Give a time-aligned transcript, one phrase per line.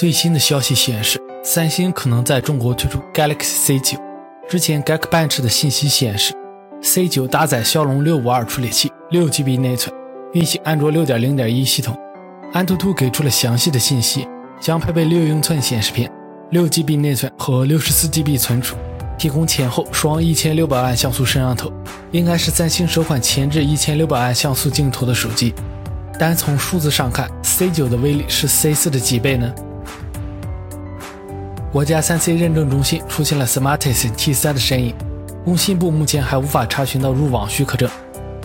[0.00, 3.98] 最新的消息显示，三星可能在中国推出 Galaxy C9。
[4.48, 6.32] 之前 Geekbench 的信息显示
[6.82, 9.94] ，C9 搭载骁龙六五二处理器，6GB 内存，
[10.32, 11.94] 运行安卓6.0.1系统。
[12.54, 14.26] 安兔兔给出了详细的信息，
[14.58, 16.08] 将配备六英寸显示屏
[16.50, 18.76] ，6GB 内存和 64GB 存储，
[19.18, 21.70] 提供前后双1600万像素摄像头，
[22.10, 25.52] 应该是三星首款前置1600万像素镜头的手机。
[26.18, 29.52] 单从数字上看，C9 的威力是 C4 的几倍呢？
[31.72, 34.92] 国家三 C 认证中心出现了 Smartisan T3 的身影，
[35.44, 37.88] 工信部目前还无法查询到入网许可证。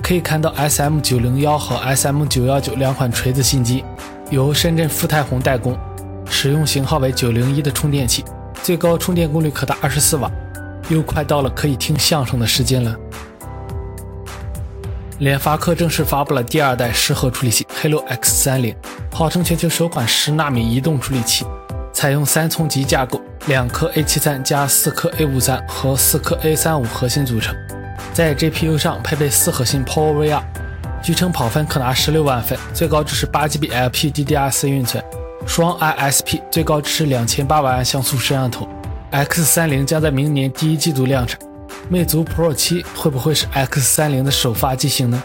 [0.04, 3.84] 可以看到 SM901 和 SM919 两款锤子新机，
[4.30, 5.76] 由深圳富泰宏代工，
[6.30, 8.24] 使用型号为901的充电器，
[8.62, 10.32] 最高充电功率可达24瓦。
[10.90, 12.96] 又快到了可以听相声的时间了。
[15.18, 18.76] 联发科正式发布了第二代十核处理器 Helio X30，
[19.12, 21.44] 号称全球首款十纳米移动处理器。
[21.96, 27.56] 采用三层级架构，两颗 A73 加四颗 A53 和四颗 A35 核心组成，
[28.14, 30.44] 在 GPU 上配备四核心 PowerVR，
[31.02, 35.02] 据称跑分可达十六万分，最高支持八 GB LPDDR4 运存，
[35.48, 38.68] 双 ISP，最高支持两千八百万像素摄像头。
[39.14, 41.40] X30 将在明年第一季度量产，
[41.88, 45.24] 魅族 Pro 7会不会是 X30 的首发机型呢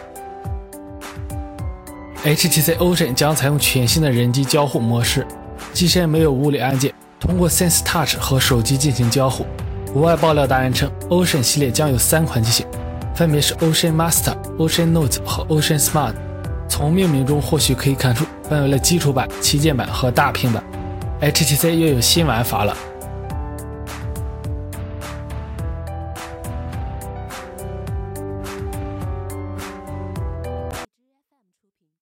[2.23, 5.27] ？HTC Ocean 将采用全新的人机交互模式。
[5.73, 9.47] 机身没有物理按键，通过 Sense Touch 和手机进行交互。
[9.93, 12.67] 国外爆料达人称，Ocean 系列将有三款机型，
[13.15, 16.15] 分别是 Ocean Master、Ocean Note 和 Ocean Smart。
[16.69, 20.63] 从命名中或许可以看出，分为了基础版、旗舰版和大屏版。
[21.21, 22.77] HTC 又有新玩法了。